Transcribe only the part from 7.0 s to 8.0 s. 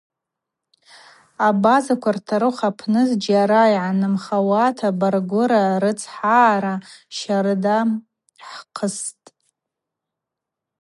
щарда